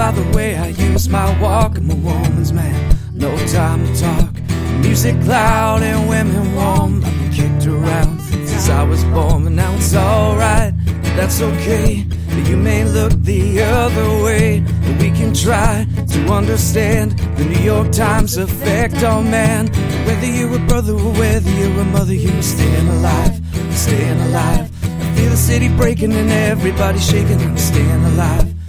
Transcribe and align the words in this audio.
by 0.00 0.10
the 0.12 0.34
way 0.34 0.56
I 0.56 0.68
use 0.68 1.10
my 1.10 1.28
walk. 1.42 1.76
I'm 1.76 1.90
a 1.90 1.94
woman's 1.94 2.54
man, 2.54 2.96
no 3.12 3.30
time 3.48 3.80
to 3.86 4.00
talk. 4.00 4.32
Music 4.80 5.14
loud 5.26 5.82
and 5.82 6.08
women 6.08 6.54
warm. 6.54 7.04
I've 7.04 7.18
been 7.18 7.30
kicked 7.30 7.66
around 7.66 8.18
since 8.22 8.70
I 8.70 8.82
was 8.82 9.04
born, 9.16 9.44
but 9.44 9.52
now 9.52 9.74
it's 9.74 9.94
alright. 9.94 10.72
That's 11.18 11.42
okay. 11.42 12.06
But 12.30 12.48
you 12.48 12.56
may 12.56 12.82
look 12.84 13.12
the 13.32 13.60
other 13.60 14.08
way, 14.24 14.64
but 14.84 15.02
we 15.02 15.10
can 15.10 15.34
try 15.34 15.86
to 16.14 16.18
understand 16.32 17.18
the 17.36 17.44
New 17.44 17.62
York 17.72 17.92
Times 17.92 18.38
effect 18.38 19.02
on 19.02 19.30
man. 19.30 19.66
Whether 20.06 20.30
you're 20.36 20.56
a 20.56 20.66
brother 20.70 20.94
or 20.94 21.12
whether 21.20 21.50
you're 21.50 21.78
a 21.78 21.84
mother, 21.84 22.14
you're 22.14 22.42
staying 22.42 22.88
alive, 22.88 23.38
staying 23.72 24.20
alive. 24.28 24.64
I 24.82 25.14
feel 25.14 25.28
the 25.28 25.36
city 25.36 25.68
breaking 25.76 26.14
and 26.14 26.30
everybody 26.30 26.98
shaking. 26.98 27.38
I'm 27.42 27.58
staying 27.58 28.04
alive. 28.12 28.59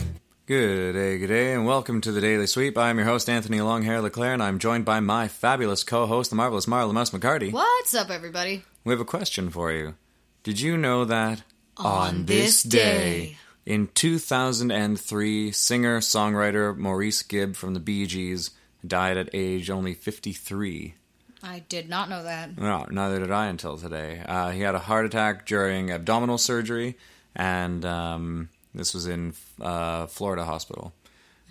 Good 0.52 0.96
day, 0.96 1.18
good 1.18 1.28
day, 1.28 1.54
and 1.54 1.66
welcome 1.66 2.02
to 2.02 2.12
the 2.12 2.20
Daily 2.20 2.46
Sweep. 2.46 2.78
I'm 2.78 2.98
your 2.98 3.08
host, 3.08 3.30
Anthony 3.30 3.60
Longhair 3.60 4.02
LeClaire, 4.02 4.34
and 4.34 4.44
I'm 4.44 4.60
joined 4.60 4.84
by 4.84 5.00
my 5.00 5.30
fabulous 5.30 5.86
co 5.86 6.06
host, 6.08 6.30
the 6.30 6.36
marvelous 6.36 6.66
Marla 6.66 6.94
Mouse 6.94 7.12
McCarty. 7.12 7.54
What's 7.54 7.96
up, 7.96 8.10
everybody? 8.10 8.66
We 8.84 8.92
have 8.92 9.00
a 9.00 9.06
question 9.06 9.50
for 9.50 9.72
you. 9.72 9.96
Did 10.44 10.60
you 10.60 10.76
know 10.76 11.06
that 11.06 11.44
On 11.78 12.26
this 12.26 12.64
day- 12.64 13.38
in 13.66 13.88
2003, 13.96 15.54
singer 15.54 16.02
songwriter 16.02 16.76
Maurice 16.76 17.22
Gibb 17.22 17.56
from 17.56 17.74
the 17.74 17.80
Bee 17.80 18.06
Gees 18.06 18.52
died 18.86 19.16
at 19.16 19.30
age 19.34 19.70
only 19.70 19.94
53? 19.94 20.96
I 21.42 21.60
did 21.60 21.88
not 21.88 22.10
know 22.10 22.24
that. 22.24 22.58
No, 22.58 22.86
neither 22.92 23.20
did 23.20 23.32
I 23.32 23.46
until 23.46 23.78
today. 23.78 24.22
Uh, 24.28 24.50
he 24.50 24.60
had 24.60 24.76
a 24.76 24.80
heart 24.80 25.06
attack 25.06 25.46
during 25.46 25.92
abdominal 25.92 26.38
surgery, 26.38 26.98
and 27.38 27.86
um, 27.86 28.50
this 28.74 28.94
was 28.94 29.08
in 29.08 29.34
uh, 29.60 30.08
Florida 30.08 30.46
hospital. 30.46 30.94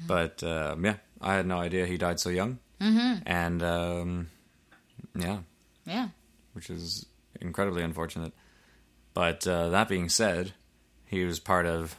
But 0.07 0.43
um, 0.43 0.85
yeah, 0.85 0.97
I 1.21 1.35
had 1.35 1.47
no 1.47 1.59
idea 1.59 1.87
he 1.87 1.99
died 1.99 2.19
so 2.21 2.31
young. 2.31 2.59
Mm-hmm. 2.81 3.23
And 3.27 3.63
um, 3.63 4.29
yeah, 5.15 5.39
Yeah. 5.87 6.09
which 6.55 6.71
is 6.71 7.05
incredibly 7.41 7.83
unfortunate. 7.83 8.33
But 9.13 9.47
uh, 9.47 9.69
that 9.71 9.89
being 9.89 10.09
said, 10.09 10.53
he 11.05 11.25
was 11.25 11.39
part 11.41 11.67
of 11.67 11.97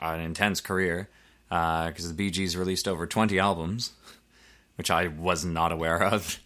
an 0.00 0.20
intense 0.20 0.60
career 0.60 1.08
because 1.48 2.08
the 2.08 2.14
Bee 2.14 2.30
Gees 2.30 2.56
released 2.56 2.88
over 2.88 3.06
20 3.06 3.38
albums, 3.38 3.92
which 4.76 4.90
I 4.90 5.08
was 5.08 5.44
not 5.44 5.72
aware 5.72 6.02
of. 6.02 6.38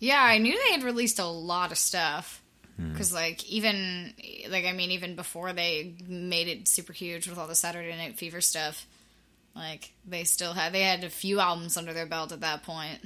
Yeah, 0.00 0.20
I 0.20 0.38
knew 0.38 0.58
they 0.66 0.72
had 0.72 0.82
released 0.82 1.20
a 1.20 1.26
lot 1.26 1.70
of 1.70 1.78
stuff. 1.78 2.41
Hmm. 2.76 2.92
Because, 2.92 3.12
like, 3.12 3.44
even, 3.48 4.14
like, 4.48 4.64
I 4.64 4.72
mean, 4.72 4.90
even 4.92 5.16
before 5.16 5.52
they 5.52 5.94
made 6.06 6.48
it 6.48 6.68
super 6.68 6.92
huge 6.92 7.28
with 7.28 7.38
all 7.38 7.46
the 7.46 7.54
Saturday 7.54 7.96
Night 7.96 8.18
Fever 8.18 8.40
stuff, 8.40 8.86
like, 9.54 9.92
they 10.06 10.24
still 10.24 10.52
had, 10.52 10.72
they 10.72 10.82
had 10.82 11.04
a 11.04 11.10
few 11.10 11.40
albums 11.40 11.76
under 11.76 11.92
their 11.92 12.06
belt 12.06 12.32
at 12.32 12.40
that 12.40 12.62
point. 12.62 13.00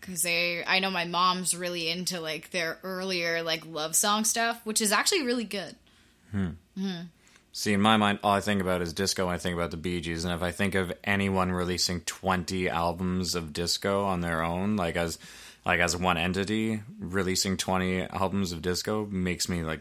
Because 0.00 0.22
they, 0.22 0.64
I 0.64 0.80
know 0.80 0.90
my 0.90 1.04
mom's 1.04 1.56
really 1.56 1.88
into, 1.88 2.20
like, 2.20 2.50
their 2.50 2.78
earlier, 2.82 3.42
like, 3.42 3.64
love 3.66 3.94
song 3.94 4.24
stuff, 4.24 4.60
which 4.64 4.80
is 4.80 4.90
actually 4.90 5.22
really 5.22 5.44
good. 5.44 5.76
See, 7.52 7.74
in 7.74 7.82
my 7.82 7.98
mind, 7.98 8.18
all 8.24 8.32
I 8.32 8.40
think 8.40 8.62
about 8.62 8.80
is 8.80 8.94
disco. 8.94 9.26
When 9.26 9.34
I 9.34 9.38
think 9.38 9.54
about 9.54 9.70
the 9.70 9.76
Bee 9.76 10.00
Gees, 10.00 10.24
and 10.24 10.32
if 10.32 10.42
I 10.42 10.52
think 10.52 10.74
of 10.74 10.90
anyone 11.04 11.52
releasing 11.52 12.00
twenty 12.00 12.66
albums 12.66 13.34
of 13.34 13.52
disco 13.52 14.04
on 14.04 14.22
their 14.22 14.42
own, 14.42 14.76
like 14.76 14.96
as 14.96 15.18
like 15.64 15.80
as 15.80 15.96
one 15.96 16.16
entity, 16.16 16.82
releasing 16.98 17.56
twenty 17.56 18.02
albums 18.02 18.52
of 18.52 18.62
disco 18.62 19.06
makes 19.06 19.48
me 19.48 19.62
like, 19.62 19.80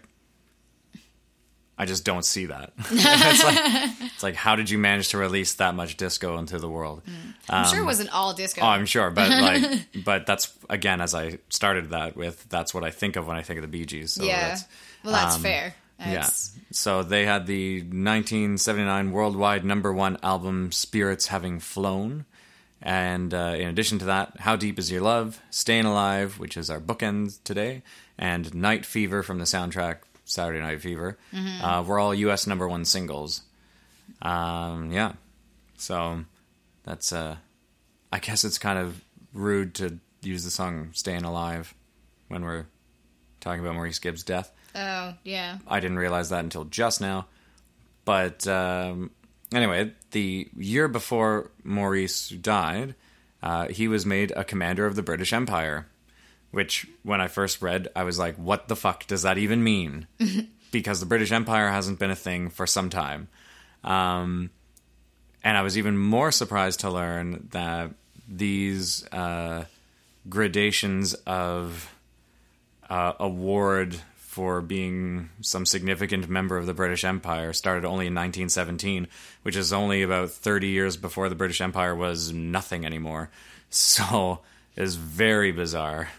I 1.77 1.85
just 1.85 2.05
don't 2.05 2.23
see 2.23 2.45
that. 2.45 2.73
it's 2.91 3.43
like 3.43 3.57
it's 4.01 4.23
like 4.23 4.35
how 4.35 4.55
did 4.55 4.69
you 4.69 4.77
manage 4.77 5.09
to 5.09 5.17
release 5.17 5.55
that 5.55 5.73
much 5.73 5.97
disco 5.97 6.37
into 6.37 6.59
the 6.59 6.69
world? 6.69 7.01
I'm 7.49 7.67
sure 7.67 7.79
it 7.79 7.85
wasn't 7.85 8.13
all 8.13 8.33
disco. 8.33 8.61
Oh, 8.61 8.67
I'm 8.67 8.85
sure, 8.85 9.09
but 9.09 9.29
like, 9.63 9.87
but 10.05 10.25
that's 10.27 10.55
again 10.69 11.01
as 11.01 11.15
I 11.15 11.39
started 11.49 11.89
that 11.89 12.15
with. 12.15 12.47
That's 12.49 12.73
what 12.73 12.83
I 12.83 12.91
think 12.91 13.15
of 13.15 13.27
when 13.27 13.35
I 13.35 13.41
think 13.41 13.57
of 13.57 13.63
the 13.63 13.67
Bee 13.67 13.85
Gees. 13.85 14.13
So 14.13 14.23
yeah. 14.23 14.49
that's, 14.49 14.65
well, 15.03 15.13
that's 15.13 15.35
um, 15.37 15.41
fair. 15.41 15.73
yeah. 15.99 16.29
So 16.71 17.01
they 17.01 17.25
had 17.25 17.47
the 17.47 17.79
1979 17.79 19.11
worldwide 19.11 19.65
number 19.65 19.91
one 19.91 20.17
album 20.21 20.71
"Spirits 20.71 21.27
Having 21.27 21.61
Flown," 21.61 22.25
and 22.81 23.33
uh, 23.33 23.55
in 23.57 23.67
addition 23.67 23.99
to 23.99 24.05
that, 24.05 24.39
"How 24.39 24.55
Deep 24.55 24.79
Is 24.79 24.91
Your 24.91 25.01
Love," 25.01 25.39
"Staying 25.49 25.85
Alive," 25.85 26.39
which 26.39 26.57
is 26.57 26.69
our 26.69 26.79
bookend 26.79 27.39
today, 27.43 27.83
and 28.17 28.53
"Night 28.53 28.85
Fever" 28.85 29.23
from 29.23 29.37
the 29.39 29.45
soundtrack 29.45 29.97
Saturday 30.25 30.59
Night 30.61 30.81
Fever, 30.81 31.17
uh, 31.61 31.83
were 31.85 31.99
all 31.99 32.13
U.S. 32.13 32.47
number 32.47 32.67
one 32.67 32.85
singles. 32.85 33.43
Um, 34.21 34.91
yeah, 34.91 35.13
so 35.77 36.25
that's 36.83 37.11
uh, 37.13 37.37
I 38.11 38.19
guess 38.19 38.43
it's 38.43 38.57
kind 38.57 38.79
of 38.79 39.01
rude 39.33 39.75
to 39.75 39.99
use 40.21 40.43
the 40.43 40.51
song 40.51 40.89
"Staying 40.93 41.23
Alive" 41.23 41.73
when 42.27 42.43
we're 42.43 42.65
talking 43.41 43.61
about 43.61 43.75
Maurice 43.75 43.99
Gibbs' 43.99 44.23
death. 44.23 44.51
Oh, 44.73 45.13
yeah. 45.23 45.57
I 45.67 45.79
didn't 45.81 45.99
realize 45.99 46.29
that 46.29 46.43
until 46.43 46.63
just 46.63 47.01
now. 47.01 47.27
But 48.05 48.47
um, 48.47 49.11
anyway, 49.53 49.91
the 50.11 50.49
year 50.57 50.87
before 50.87 51.51
Maurice 51.63 52.29
died, 52.29 52.95
uh, 53.43 53.67
he 53.67 53.87
was 53.87 54.05
made 54.05 54.31
a 54.31 54.43
commander 54.43 54.85
of 54.85 54.95
the 54.95 55.03
British 55.03 55.33
Empire. 55.33 55.87
Which, 56.51 56.85
when 57.03 57.21
I 57.21 57.29
first 57.29 57.61
read, 57.61 57.87
I 57.95 58.03
was 58.03 58.19
like, 58.19 58.35
what 58.35 58.67
the 58.67 58.75
fuck 58.75 59.07
does 59.07 59.21
that 59.21 59.37
even 59.37 59.63
mean? 59.63 60.07
because 60.71 60.99
the 60.99 61.05
British 61.05 61.31
Empire 61.31 61.69
hasn't 61.69 61.97
been 61.97 62.11
a 62.11 62.15
thing 62.15 62.49
for 62.49 62.67
some 62.67 62.89
time. 62.89 63.29
Um, 63.85 64.49
and 65.43 65.57
I 65.57 65.61
was 65.61 65.77
even 65.77 65.97
more 65.97 66.31
surprised 66.31 66.81
to 66.81 66.89
learn 66.89 67.47
that 67.51 67.91
these 68.27 69.07
uh, 69.13 69.65
gradations 70.27 71.13
of 71.13 71.93
uh, 72.89 73.13
award 73.19 73.99
for 74.31 74.61
being 74.61 75.29
some 75.41 75.65
significant 75.65 76.29
member 76.29 76.57
of 76.57 76.65
the 76.65 76.73
British 76.73 77.03
Empire 77.03 77.51
started 77.51 77.83
only 77.83 78.07
in 78.07 78.15
1917, 78.15 79.09
which 79.43 79.57
is 79.57 79.73
only 79.73 80.03
about 80.03 80.29
30 80.29 80.67
years 80.67 80.95
before 80.95 81.27
the 81.27 81.35
British 81.35 81.59
Empire 81.59 81.93
was 81.93 82.31
nothing 82.31 82.85
anymore. 82.85 83.29
So 83.73 84.39
it's 84.75 84.95
very 84.95 85.53
bizarre 85.53 86.09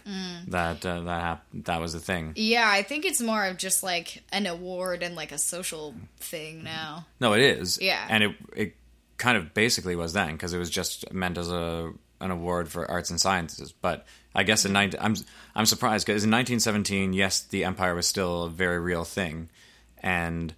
that 0.49 0.87
uh, 0.87 1.01
that 1.03 1.21
hap- 1.21 1.47
that 1.53 1.81
was 1.83 1.95
a 1.95 2.01
thing. 2.01 2.33
Yeah, 2.35 2.67
I 2.67 2.83
think 2.83 3.05
it's 3.05 3.21
more 3.21 3.45
of 3.45 3.59
just 3.59 3.83
like 3.83 4.23
an 4.33 4.47
award 4.47 5.03
and 5.03 5.15
like 5.15 5.33
a 5.33 5.39
social 5.39 5.95
thing 6.19 6.65
now. 6.65 7.05
No, 7.21 7.35
it 7.35 7.41
is. 7.43 7.79
Yeah. 7.79 8.07
and 8.09 8.25
it 8.25 8.31
it 8.57 8.77
kind 9.19 9.37
of 9.37 9.53
basically 9.53 9.97
was 9.97 10.15
then 10.15 10.33
because 10.33 10.55
it 10.55 10.59
was 10.59 10.71
just 10.71 11.13
meant 11.13 11.37
as 11.37 11.51
a 11.53 11.93
an 12.23 12.31
award 12.31 12.69
for 12.69 12.91
arts 12.91 13.11
and 13.11 13.21
sciences. 13.21 13.73
But 13.73 14.07
I 14.35 14.43
guess 14.45 14.65
in 14.65 14.73
19, 14.73 15.01
I'm 15.01 15.15
I'm 15.55 15.67
surprised 15.67 16.07
because 16.07 16.25
in 16.25 16.31
1917, 16.31 17.13
yes, 17.13 17.41
the 17.41 17.65
empire 17.65 17.95
was 17.95 18.07
still 18.07 18.45
a 18.45 18.51
very 18.51 18.81
real 18.81 19.05
thing, 19.05 19.51
and 19.99 20.55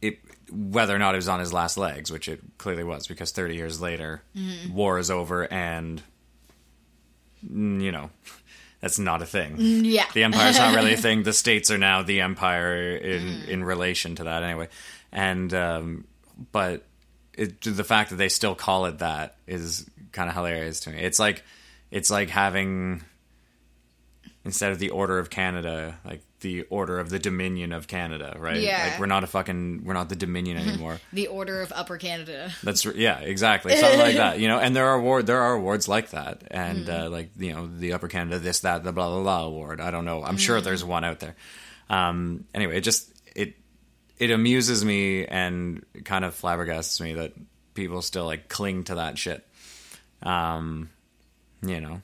it 0.00 0.18
whether 0.50 0.94
or 0.94 0.98
not 0.98 1.14
it 1.14 1.18
was 1.18 1.28
on 1.28 1.40
his 1.40 1.52
last 1.52 1.76
legs, 1.76 2.10
which 2.10 2.28
it 2.28 2.40
clearly 2.58 2.84
was, 2.84 3.06
because 3.06 3.30
30 3.30 3.56
years 3.56 3.80
later, 3.80 4.22
war 4.72 4.98
is 4.98 5.10
over, 5.10 5.50
and 5.52 6.02
mm, 7.46 7.80
you 7.80 7.92
know. 7.92 8.10
That's 8.78 8.98
not 8.98 9.22
a 9.22 9.26
thing. 9.26 9.56
Yeah. 9.58 10.04
The 10.12 10.22
empire's 10.22 10.58
not 10.58 10.74
really 10.76 10.92
a 10.92 10.96
thing. 10.98 11.22
The 11.24 11.32
states 11.32 11.70
are 11.70 11.78
now 11.78 12.02
the 12.02 12.20
empire 12.20 12.94
in 12.94 13.42
in 13.48 13.64
relation 13.64 14.14
to 14.16 14.24
that 14.24 14.42
anyway. 14.42 14.68
And 15.10 15.52
um, 15.54 16.04
but 16.52 16.84
it, 17.36 17.60
the 17.60 17.84
fact 17.84 18.10
that 18.10 18.16
they 18.16 18.28
still 18.28 18.54
call 18.54 18.86
it 18.86 18.98
that 18.98 19.36
is 19.46 19.88
kind 20.12 20.28
of 20.28 20.34
hilarious 20.34 20.80
to 20.80 20.90
me. 20.90 20.98
It's 20.98 21.18
like 21.18 21.44
it's 21.90 22.10
like 22.10 22.30
having 22.30 23.02
instead 24.44 24.72
of 24.72 24.78
the 24.78 24.90
Order 24.90 25.18
of 25.18 25.28
Canada, 25.28 25.98
like 26.04 26.22
the 26.40 26.62
Order 26.70 26.98
of 26.98 27.10
the 27.10 27.18
Dominion 27.18 27.72
of 27.72 27.88
Canada, 27.88 28.36
right? 28.38 28.60
Yeah. 28.60 28.90
Like 28.90 29.00
we're 29.00 29.06
not 29.06 29.24
a 29.24 29.26
fucking 29.26 29.84
we're 29.84 29.92
not 29.92 30.08
the 30.08 30.16
Dominion 30.16 30.56
anymore. 30.68 31.00
The 31.12 31.26
Order 31.26 31.60
of 31.60 31.72
Upper 31.74 31.98
Canada. 31.98 32.52
That's 32.62 32.84
yeah, 32.84 33.18
exactly 33.18 33.76
something 33.76 34.00
like 34.00 34.16
that. 34.16 34.38
You 34.38 34.48
know, 34.48 34.58
and 34.58 34.74
there 34.74 34.86
are 34.88 34.94
award 34.94 35.26
there 35.26 35.42
are 35.42 35.54
awards 35.54 35.88
like 35.88 36.10
that, 36.10 36.42
and 36.50 36.88
uh, 36.88 37.10
like 37.10 37.30
you 37.36 37.52
know 37.52 37.66
the 37.66 37.92
Upper 37.92 38.08
Canada 38.08 38.38
this 38.38 38.60
that 38.60 38.84
the 38.84 38.92
blah 38.92 39.10
blah 39.10 39.22
blah 39.22 39.44
award. 39.44 39.80
I 39.80 39.90
don't 39.90 40.04
know. 40.04 40.22
I'm 40.24 40.38
sure 40.38 40.60
there's 40.60 40.84
one 40.84 41.04
out 41.04 41.20
there. 41.20 41.36
Um, 41.90 42.44
anyway, 42.54 42.78
it 42.78 42.82
just 42.82 43.10
it 43.34 43.54
it 44.18 44.30
amuses 44.30 44.84
me 44.84 45.24
and 45.26 45.84
kind 46.04 46.24
of 46.24 46.34
flabbergasts 46.34 47.00
me 47.00 47.14
that 47.14 47.32
people 47.74 48.02
still 48.02 48.24
like 48.24 48.48
cling 48.48 48.84
to 48.84 48.96
that 48.96 49.18
shit. 49.18 49.46
Um, 50.22 50.90
you 51.62 51.80
know, 51.80 52.00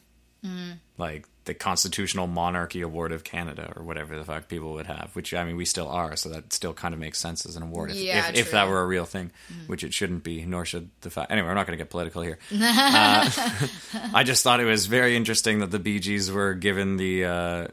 like 0.98 1.26
the 1.44 1.54
Constitutional 1.54 2.26
Monarchy 2.26 2.82
Award 2.82 3.10
of 3.12 3.24
Canada 3.24 3.72
or 3.74 3.82
whatever 3.82 4.16
the 4.16 4.24
fuck 4.24 4.48
people 4.48 4.74
would 4.74 4.86
have. 4.86 5.10
Which 5.14 5.34
I 5.34 5.44
mean, 5.44 5.56
we 5.56 5.64
still 5.64 5.88
are, 5.88 6.14
so 6.16 6.28
that 6.28 6.52
still 6.52 6.72
kind 6.72 6.94
of 6.94 7.00
makes 7.00 7.18
sense 7.18 7.44
as 7.46 7.56
an 7.56 7.62
award 7.62 7.90
if, 7.90 7.96
Yeah, 7.96 8.28
if, 8.28 8.36
if 8.36 8.50
that 8.52 8.68
were 8.68 8.80
a 8.80 8.86
real 8.86 9.04
thing, 9.04 9.32
which 9.66 9.82
it 9.82 9.92
shouldn't 9.92 10.22
be, 10.22 10.44
nor 10.44 10.64
should 10.64 10.90
the 11.00 11.10
fact. 11.10 11.32
Anyway, 11.32 11.48
we're 11.48 11.54
not 11.54 11.66
going 11.66 11.76
to 11.76 11.82
get 11.82 11.90
political 11.90 12.22
here. 12.22 12.38
uh, 12.54 13.30
I 14.14 14.22
just 14.24 14.44
thought 14.44 14.60
it 14.60 14.64
was 14.64 14.86
very 14.86 15.16
interesting 15.16 15.60
that 15.60 15.70
the 15.70 15.78
Bee 15.78 15.98
Gees 15.98 16.30
were 16.30 16.54
given 16.54 16.96
the 16.96 17.24
uh, 17.24 17.68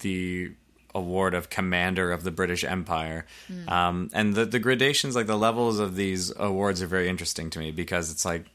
the 0.00 0.52
award 0.94 1.34
of 1.34 1.50
Commander 1.50 2.10
of 2.12 2.22
the 2.24 2.30
British 2.30 2.64
Empire. 2.64 3.26
Um, 3.68 4.10
and 4.12 4.34
the, 4.34 4.44
the 4.44 4.58
gradations, 4.58 5.14
like 5.14 5.26
the 5.26 5.38
levels 5.38 5.78
of 5.78 5.96
these 5.96 6.32
awards, 6.36 6.82
are 6.82 6.86
very 6.86 7.08
interesting 7.08 7.50
to 7.50 7.58
me 7.58 7.70
because 7.70 8.10
it's 8.10 8.24
like, 8.24 8.46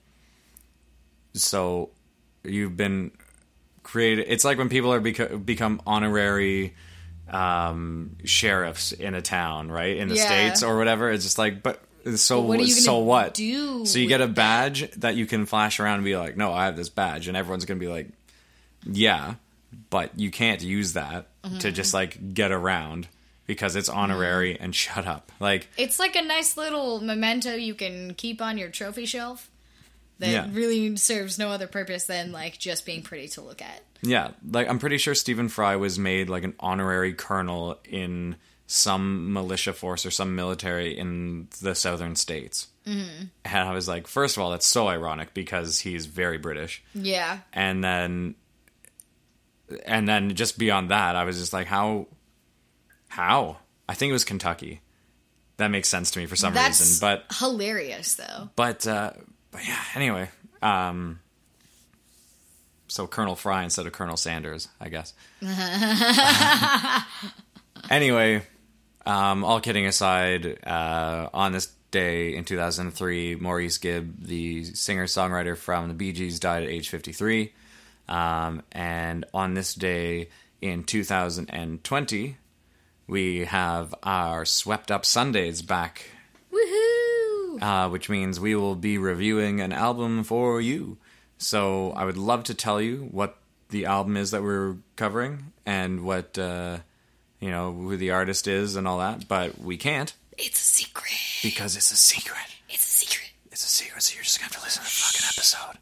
so 1.34 1.90
you've 2.44 2.78
been 2.78 3.12
created. 3.84 4.26
It's 4.30 4.44
like 4.46 4.58
when 4.58 4.70
people 4.70 4.92
are 4.94 5.02
beco- 5.02 5.44
become 5.46 5.82
honorary 5.86 6.76
um, 7.30 8.16
sheriffs 8.24 8.92
in 8.92 9.16
a 9.16 9.22
town, 9.22 9.70
right, 9.72 9.98
in 9.98 10.08
the 10.08 10.16
Yeah. 10.16 10.26
states 10.26 10.64
or 10.64 10.78
whatever. 10.78 11.12
It's 11.12 11.24
just 11.24 11.38
like, 11.38 11.64
but 11.64 11.82
so 12.16 12.42
what 12.42 12.68
so 12.68 13.00
what? 13.00 13.34
do 13.34 13.86
So 13.86 13.98
you 13.98 14.08
get 14.08 14.22
a 14.22 14.28
badge 14.28 14.92
that 14.98 15.16
you 15.16 15.26
can 15.26 15.46
flash 15.48 15.80
around 15.80 15.96
and 15.96 16.06
be 16.06 16.16
like, 16.16 16.38
no, 16.38 16.54
I 16.54 16.66
have 16.66 16.78
this 16.78 16.90
badge, 16.90 17.28
and 17.28 17.36
everyone's 17.36 17.66
gonna 17.66 17.80
be 17.80 17.88
like, 17.88 18.10
yeah, 18.86 19.36
but 19.90 20.18
you 20.20 20.30
can't 20.30 20.62
use 20.62 20.94
that 20.94 21.28
Mm-hmm. 21.46 21.58
to 21.60 21.72
just 21.72 21.94
like 21.94 22.34
get 22.34 22.52
around 22.52 23.08
because 23.46 23.76
it's 23.76 23.90
honorary 23.90 24.60
and 24.60 24.74
shut 24.84 25.06
up. 25.06 25.32
Like, 25.40 25.68
It's 25.78 26.00
like 26.00 26.16
a 26.16 26.22
nice 26.24 26.58
little 26.58 27.00
memento 27.02 27.54
you 27.54 27.76
can 27.76 28.14
keep 28.16 28.42
on 28.42 28.58
your 28.58 28.70
trophy 28.70 29.06
shelf 29.06 29.50
that 30.20 30.30
Yeah. 30.30 30.48
really 30.52 30.96
serves 30.98 31.38
no 31.38 31.50
other 31.50 31.68
purpose 31.68 32.06
than 32.06 32.32
like 32.32 32.58
just 32.58 32.86
being 32.86 33.04
pretty 33.04 33.28
to 33.30 33.42
look 33.42 33.62
at. 33.62 33.82
yeah, 34.02 34.32
like 34.50 34.68
I'm 34.70 34.80
pretty 34.80 34.98
sure 34.98 35.14
Stephen 35.14 35.50
Fry 35.50 35.76
was 35.76 36.00
made 36.00 36.30
like 36.30 36.44
an 36.44 36.54
honorary 36.60 37.14
colonel 37.14 37.80
in 37.88 38.36
some 38.68 39.32
militia 39.34 39.74
force 39.74 40.06
or 40.08 40.12
some 40.12 40.36
military 40.36 40.98
in 40.98 41.48
the 41.62 41.76
southern 41.76 42.16
states. 42.16 42.68
Mm-hmm. 42.88 43.26
And 43.46 43.70
I 43.70 43.74
was 43.74 43.88
like, 43.88 44.08
first 44.08 44.38
of 44.38 44.44
all, 44.44 44.52
that's 44.52 44.66
so 44.66 44.88
ironic 44.88 45.34
because 45.36 45.80
he's 45.80 46.06
very 46.08 46.38
British. 46.40 46.84
Yeah. 46.96 47.40
and 47.54 47.84
then 47.84 48.36
and 49.86 50.08
then 50.08 50.34
just 50.36 50.58
beyond 50.58 50.90
that 50.92 51.16
i 51.16 51.24
was 51.24 51.38
just 51.40 51.54
like 51.54 51.68
how 51.68 52.08
how? 53.08 53.58
I 53.88 53.94
think 53.94 54.10
it 54.10 54.14
was 54.14 54.26
kentucky. 54.26 54.82
That 55.58 55.70
makes 55.70 55.88
sense 55.88 56.12
to 56.12 56.20
me 56.20 56.26
for 56.26 56.36
some 56.36 56.54
That's 56.54 56.82
reason 56.82 56.98
but 57.00 57.26
hilarious 57.40 58.16
though. 58.16 58.50
but 58.58 58.86
uh 58.86 59.12
but 59.52 59.66
yeah 59.66 59.80
anyway 59.96 60.30
um 60.62 61.20
so 62.90 63.08
colonel 63.08 63.36
fry 63.36 63.64
instead 63.64 63.86
of 63.88 63.94
colonel 63.94 64.18
sanders 64.18 64.68
i 64.82 64.90
guess. 64.90 65.14
Anyway 67.90 68.42
um 69.06 69.44
all 69.46 69.60
kidding 69.62 69.86
aside 69.86 70.58
uh 70.66 71.30
on 71.34 71.52
this 71.52 71.68
day 71.92 72.36
in 72.36 72.44
2003 72.44 73.36
maurice 73.36 73.78
gibb 73.78 74.16
the 74.26 74.64
singer 74.66 75.06
songwriter 75.06 75.56
from 75.56 75.88
the 75.88 75.94
bee 75.94 76.12
gees 76.12 76.40
died 76.40 76.64
at 76.64 76.70
age 76.70 76.90
53 76.90 77.54
um, 78.08 78.62
and 78.72 79.26
on 79.34 79.54
this 79.54 79.74
day 79.74 80.30
in 80.62 80.84
2020, 80.84 82.38
we 83.08 83.46
have 83.46 83.94
our 84.04 84.46
Swept 84.46 84.92
Up 84.92 85.06
Sundays 85.06 85.62
back, 85.62 86.06
Woohoo! 86.52 87.62
uh, 87.62 87.90
which 87.90 88.10
means 88.10 88.40
we 88.40 88.56
will 88.56 88.76
be 88.76 88.98
reviewing 88.98 89.62
an 89.62 89.72
album 89.72 90.24
for 90.24 90.60
you. 90.62 90.98
So 91.38 91.92
I 91.92 92.06
would 92.06 92.18
love 92.18 92.44
to 92.46 92.54
tell 92.54 92.82
you 92.82 93.08
what 93.12 93.38
the 93.70 93.86
album 93.86 94.18
is 94.18 94.32
that 94.32 94.42
we're 94.44 94.78
covering 94.96 95.52
and 95.66 96.04
what, 96.04 96.38
uh, 96.38 96.78
you 97.40 97.50
know, 97.50 97.74
who 97.74 97.98
the 97.98 98.12
artist 98.12 98.48
is 98.48 98.76
and 98.76 98.88
all 98.88 99.00
that, 99.00 99.28
but 99.28 99.60
we 99.60 99.78
can't 99.78 100.14
It's 100.38 100.60
a 100.60 100.64
secret. 100.64 101.12
because 101.44 101.76
it's 101.76 101.92
a 101.92 101.96
secret. 101.98 102.40
It's 102.70 102.86
a 102.86 103.06
secret. 103.06 103.32
It's 103.52 103.64
a 103.66 103.68
secret, 103.70 104.02
so 104.04 104.16
you're 104.16 104.24
just 104.24 104.40
gonna 104.40 104.52
have 104.52 104.58
to 104.60 104.64
listen 104.66 104.84
to 104.84 104.90
the 104.90 104.92
fucking 104.92 105.28
episode. 105.32 105.78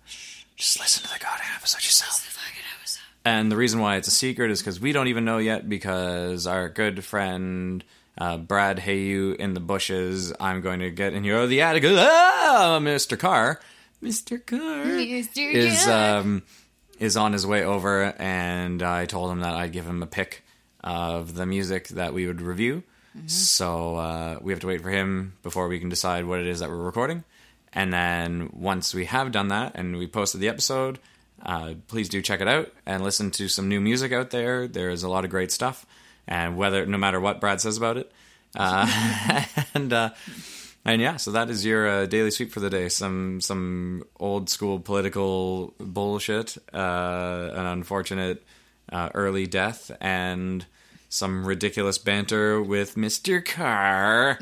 Just 0.63 0.79
listen 0.79 1.03
to 1.03 1.09
the 1.11 1.19
goddamn 1.19 1.51
episode 1.57 1.83
yourself. 1.83 2.23
The 2.25 2.31
fucking 2.31 2.63
episode. 2.79 3.01
And 3.25 3.51
the 3.51 3.57
reason 3.57 3.81
why 3.81 3.97
it's 3.97 4.07
a 4.07 4.11
secret 4.11 4.49
is 4.49 4.61
because 4.61 4.79
we 4.79 4.93
don't 4.93 5.09
even 5.09 5.25
know 5.25 5.37
yet 5.37 5.67
because 5.67 6.47
our 6.47 6.69
good 6.69 7.03
friend 7.03 7.83
uh, 8.17 8.37
Brad 8.37 8.77
Hayu 8.77 9.35
in 9.35 9.55
the 9.55 9.59
bushes, 9.59 10.31
I'm 10.39 10.61
going 10.61 10.79
to 10.79 10.89
get 10.89 11.11
in 11.11 11.25
here. 11.25 11.35
Oh, 11.35 11.47
the 11.47 11.59
attic. 11.59 11.83
Ah, 11.85 12.79
Mr. 12.81 13.19
Carr. 13.19 13.59
Mr. 14.01 14.43
Carr 14.45 14.85
Mr. 14.85 15.53
is 15.53 15.83
Carr. 15.83 16.19
um, 16.19 16.43
is 16.97 17.17
on 17.17 17.33
his 17.33 17.45
way 17.45 17.65
over, 17.65 18.15
and 18.17 18.81
I 18.81 19.05
told 19.05 19.31
him 19.33 19.41
that 19.41 19.55
I'd 19.55 19.73
give 19.73 19.85
him 19.85 20.01
a 20.01 20.07
pick 20.07 20.45
of 20.81 21.35
the 21.35 21.45
music 21.45 21.89
that 21.89 22.13
we 22.13 22.25
would 22.25 22.41
review. 22.41 22.83
So 23.25 23.97
uh, 23.97 24.39
we 24.41 24.53
have 24.53 24.61
to 24.61 24.67
wait 24.67 24.81
for 24.81 24.91
him 24.91 25.33
before 25.43 25.67
we 25.67 25.79
can 25.79 25.89
decide 25.89 26.23
what 26.23 26.39
it 26.39 26.47
is 26.47 26.61
that 26.61 26.69
we're 26.69 26.77
recording. 26.77 27.25
And 27.75 27.91
then 27.91 28.49
once 28.53 28.93
we 28.93 29.05
have 29.05 29.31
done 29.31 29.47
that 29.47 29.73
and 29.75 29.97
we 29.97 30.07
posted 30.07 30.41
the 30.41 30.49
episode, 30.49 30.99
uh, 31.41 31.73
please 31.87 32.09
do 32.09 32.21
check 32.21 32.41
it 32.41 32.47
out 32.47 32.71
and 32.85 33.03
listen 33.03 33.31
to 33.31 33.47
some 33.47 33.67
new 33.67 33.81
music 33.81 34.11
out 34.11 34.29
there. 34.29 34.67
There's 34.67 35.03
a 35.03 35.09
lot 35.09 35.25
of 35.25 35.31
great 35.31 35.51
stuff, 35.51 35.85
and 36.27 36.55
whether 36.55 36.85
no 36.85 36.97
matter 36.97 37.19
what 37.19 37.41
Brad 37.41 37.59
says 37.59 37.77
about 37.77 37.97
it, 37.97 38.11
uh, 38.55 39.43
and 39.73 39.91
uh, 39.91 40.11
and 40.85 41.01
yeah, 41.01 41.17
so 41.17 41.31
that 41.31 41.49
is 41.49 41.65
your 41.65 41.87
uh, 41.87 42.05
daily 42.05 42.31
sweep 42.31 42.51
for 42.51 42.59
the 42.59 42.69
day. 42.69 42.89
Some 42.89 43.41
some 43.41 44.03
old 44.19 44.49
school 44.49 44.79
political 44.79 45.73
bullshit, 45.79 46.57
uh, 46.73 47.49
an 47.53 47.65
unfortunate 47.65 48.43
uh, 48.91 49.09
early 49.13 49.47
death, 49.47 49.91
and 49.99 50.65
some 51.09 51.45
ridiculous 51.45 51.97
banter 51.97 52.61
with 52.61 52.95
Mister 52.95 53.41
Carr. 53.41 54.37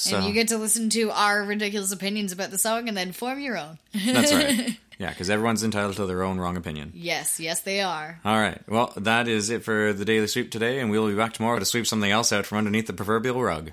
So. 0.00 0.16
And 0.16 0.24
you 0.26 0.32
get 0.32 0.48
to 0.48 0.56
listen 0.56 0.88
to 0.90 1.10
our 1.10 1.44
ridiculous 1.44 1.92
opinions 1.92 2.32
about 2.32 2.50
the 2.50 2.56
song 2.56 2.88
and 2.88 2.96
then 2.96 3.12
form 3.12 3.38
your 3.38 3.58
own. 3.58 3.78
That's 3.92 4.32
right. 4.32 4.78
Yeah, 5.00 5.08
because 5.08 5.30
everyone's 5.30 5.64
entitled 5.64 5.96
to 5.96 6.04
their 6.04 6.22
own 6.22 6.38
wrong 6.38 6.58
opinion. 6.58 6.92
Yes, 6.94 7.40
yes, 7.40 7.60
they 7.60 7.80
are. 7.80 8.20
All 8.22 8.36
right. 8.36 8.60
Well, 8.68 8.92
that 8.98 9.28
is 9.28 9.48
it 9.48 9.64
for 9.64 9.94
the 9.94 10.04
daily 10.04 10.26
sweep 10.26 10.50
today, 10.50 10.78
and 10.78 10.90
we'll 10.90 11.08
be 11.08 11.14
back 11.14 11.32
tomorrow 11.32 11.58
to 11.58 11.64
sweep 11.64 11.86
something 11.86 12.10
else 12.10 12.34
out 12.34 12.44
from 12.44 12.58
underneath 12.58 12.86
the 12.86 12.92
proverbial 12.92 13.42
rug. 13.42 13.70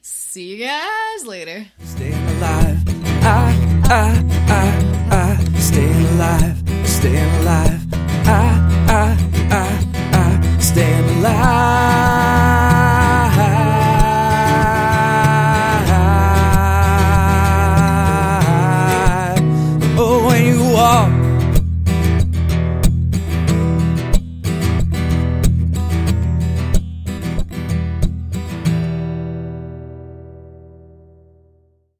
See 0.00 0.56
you 0.56 0.64
guys 0.64 1.26
later. 1.26 1.66
Staying 1.80 2.14
alive. 2.14 2.78
I, 3.22 3.82
I, 3.84 4.24
I, 4.48 5.36
I. 5.38 5.58
Staying 5.58 6.06
alive. 6.06 6.88
Staying 6.88 7.34
alive. 7.42 7.94
I, 8.26 8.86
I, 8.88 9.16
I, 9.50 10.48
I. 10.54 10.58
Staying 10.58 11.18
alive. 11.18 11.71